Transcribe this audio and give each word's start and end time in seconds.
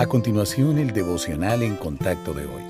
A 0.00 0.06
continuación, 0.06 0.78
el 0.78 0.94
devocional 0.94 1.62
en 1.62 1.76
contacto 1.76 2.32
de 2.32 2.46
hoy. 2.46 2.62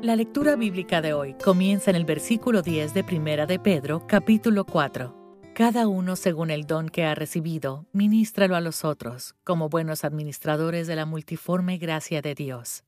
La 0.00 0.16
lectura 0.16 0.56
bíblica 0.56 1.02
de 1.02 1.12
hoy 1.12 1.34
comienza 1.34 1.90
en 1.90 1.96
el 1.96 2.06
versículo 2.06 2.62
10 2.62 2.94
de 2.94 3.04
Primera 3.04 3.44
de 3.44 3.58
Pedro, 3.58 4.06
capítulo 4.06 4.64
4. 4.64 5.42
Cada 5.54 5.86
uno 5.88 6.16
según 6.16 6.50
el 6.50 6.64
don 6.64 6.88
que 6.88 7.04
ha 7.04 7.14
recibido, 7.14 7.84
ministralo 7.92 8.56
a 8.56 8.62
los 8.62 8.82
otros, 8.82 9.34
como 9.44 9.68
buenos 9.68 10.04
administradores 10.04 10.86
de 10.86 10.96
la 10.96 11.04
multiforme 11.04 11.76
gracia 11.76 12.22
de 12.22 12.34
Dios. 12.34 12.82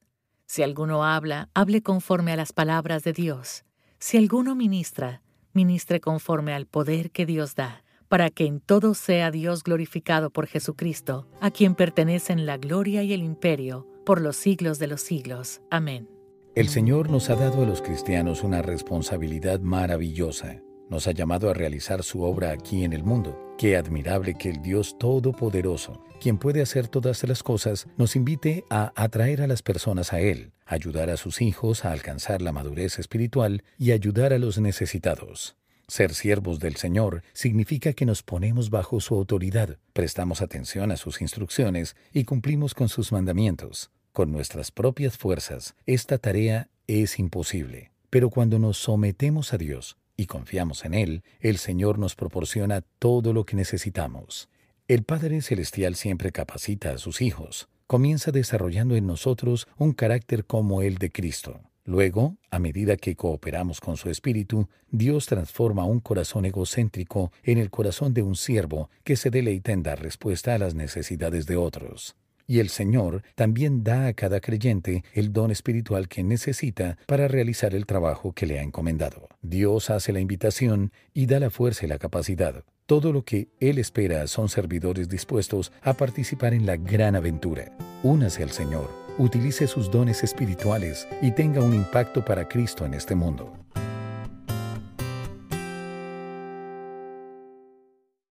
Si 0.46 0.62
alguno 0.62 1.04
habla, 1.04 1.50
hable 1.52 1.82
conforme 1.82 2.32
a 2.32 2.36
las 2.36 2.54
palabras 2.54 3.04
de 3.04 3.12
Dios. 3.12 3.66
Si 3.98 4.16
alguno 4.16 4.54
ministra, 4.54 5.20
ministre 5.52 6.00
conforme 6.00 6.54
al 6.54 6.64
poder 6.64 7.10
que 7.10 7.26
Dios 7.26 7.56
da 7.56 7.84
para 8.10 8.28
que 8.28 8.44
en 8.44 8.58
todo 8.58 8.94
sea 8.94 9.30
Dios 9.30 9.62
glorificado 9.62 10.30
por 10.30 10.48
Jesucristo, 10.48 11.28
a 11.40 11.52
quien 11.52 11.76
pertenecen 11.76 12.44
la 12.44 12.56
gloria 12.56 13.04
y 13.04 13.12
el 13.12 13.22
imperio 13.22 13.86
por 14.04 14.20
los 14.20 14.34
siglos 14.34 14.80
de 14.80 14.88
los 14.88 15.00
siglos. 15.00 15.60
Amén. 15.70 16.08
El 16.56 16.68
Señor 16.68 17.08
nos 17.08 17.30
ha 17.30 17.36
dado 17.36 17.62
a 17.62 17.66
los 17.66 17.80
cristianos 17.80 18.42
una 18.42 18.62
responsabilidad 18.62 19.60
maravillosa. 19.60 20.60
Nos 20.88 21.06
ha 21.06 21.12
llamado 21.12 21.48
a 21.48 21.54
realizar 21.54 22.02
su 22.02 22.24
obra 22.24 22.50
aquí 22.50 22.82
en 22.82 22.92
el 22.92 23.04
mundo. 23.04 23.54
Qué 23.56 23.76
admirable 23.76 24.34
que 24.34 24.50
el 24.50 24.60
Dios 24.60 24.98
Todopoderoso, 24.98 26.02
quien 26.20 26.36
puede 26.36 26.62
hacer 26.62 26.88
todas 26.88 27.22
las 27.22 27.44
cosas, 27.44 27.86
nos 27.96 28.16
invite 28.16 28.64
a 28.70 28.92
atraer 28.96 29.40
a 29.40 29.46
las 29.46 29.62
personas 29.62 30.12
a 30.12 30.18
Él, 30.18 30.50
ayudar 30.66 31.10
a 31.10 31.16
sus 31.16 31.40
hijos 31.40 31.84
a 31.84 31.92
alcanzar 31.92 32.42
la 32.42 32.50
madurez 32.50 32.98
espiritual 32.98 33.62
y 33.78 33.92
ayudar 33.92 34.32
a 34.32 34.40
los 34.40 34.58
necesitados. 34.58 35.54
Ser 35.90 36.14
siervos 36.14 36.60
del 36.60 36.76
Señor 36.76 37.24
significa 37.32 37.94
que 37.94 38.06
nos 38.06 38.22
ponemos 38.22 38.70
bajo 38.70 39.00
su 39.00 39.16
autoridad, 39.16 39.76
prestamos 39.92 40.40
atención 40.40 40.92
a 40.92 40.96
sus 40.96 41.20
instrucciones 41.20 41.96
y 42.12 42.22
cumplimos 42.22 42.74
con 42.74 42.88
sus 42.88 43.10
mandamientos. 43.10 43.90
Con 44.12 44.30
nuestras 44.30 44.70
propias 44.70 45.18
fuerzas, 45.18 45.74
esta 45.86 46.18
tarea 46.18 46.68
es 46.86 47.18
imposible. 47.18 47.90
Pero 48.08 48.30
cuando 48.30 48.60
nos 48.60 48.76
sometemos 48.76 49.52
a 49.52 49.58
Dios 49.58 49.96
y 50.16 50.26
confiamos 50.26 50.84
en 50.84 50.94
Él, 50.94 51.24
el 51.40 51.58
Señor 51.58 51.98
nos 51.98 52.14
proporciona 52.14 52.82
todo 53.00 53.32
lo 53.32 53.44
que 53.44 53.56
necesitamos. 53.56 54.48
El 54.86 55.02
Padre 55.02 55.42
Celestial 55.42 55.96
siempre 55.96 56.30
capacita 56.30 56.92
a 56.92 56.98
sus 56.98 57.20
hijos. 57.20 57.68
Comienza 57.88 58.30
desarrollando 58.30 58.94
en 58.94 59.08
nosotros 59.08 59.66
un 59.76 59.92
carácter 59.92 60.44
como 60.44 60.82
el 60.82 60.98
de 60.98 61.10
Cristo. 61.10 61.60
Luego, 61.90 62.36
a 62.52 62.60
medida 62.60 62.96
que 62.96 63.16
cooperamos 63.16 63.80
con 63.80 63.96
su 63.96 64.10
espíritu, 64.10 64.68
Dios 64.92 65.26
transforma 65.26 65.84
un 65.84 65.98
corazón 65.98 66.44
egocéntrico 66.44 67.32
en 67.42 67.58
el 67.58 67.68
corazón 67.68 68.14
de 68.14 68.22
un 68.22 68.36
siervo 68.36 68.90
que 69.02 69.16
se 69.16 69.28
deleita 69.28 69.72
en 69.72 69.82
dar 69.82 70.00
respuesta 70.00 70.54
a 70.54 70.58
las 70.58 70.76
necesidades 70.76 71.46
de 71.46 71.56
otros. 71.56 72.14
Y 72.46 72.60
el 72.60 72.68
Señor 72.68 73.24
también 73.34 73.82
da 73.82 74.06
a 74.06 74.12
cada 74.12 74.38
creyente 74.38 75.02
el 75.14 75.32
don 75.32 75.50
espiritual 75.50 76.06
que 76.06 76.22
necesita 76.22 76.96
para 77.06 77.26
realizar 77.26 77.74
el 77.74 77.86
trabajo 77.86 78.34
que 78.34 78.46
le 78.46 78.60
ha 78.60 78.62
encomendado. 78.62 79.26
Dios 79.42 79.90
hace 79.90 80.12
la 80.12 80.20
invitación 80.20 80.92
y 81.12 81.26
da 81.26 81.40
la 81.40 81.50
fuerza 81.50 81.86
y 81.86 81.88
la 81.88 81.98
capacidad. 81.98 82.62
Todo 82.86 83.12
lo 83.12 83.24
que 83.24 83.48
Él 83.58 83.78
espera 83.78 84.28
son 84.28 84.48
servidores 84.48 85.08
dispuestos 85.08 85.72
a 85.82 85.94
participar 85.94 86.54
en 86.54 86.66
la 86.66 86.76
gran 86.76 87.16
aventura. 87.16 87.76
Únase 88.04 88.44
al 88.44 88.50
Señor 88.52 88.99
utilice 89.20 89.66
sus 89.66 89.90
dones 89.90 90.24
espirituales 90.24 91.06
y 91.20 91.30
tenga 91.32 91.60
un 91.60 91.74
impacto 91.74 92.24
para 92.24 92.48
Cristo 92.48 92.86
en 92.86 92.94
este 92.94 93.14
mundo. 93.14 93.52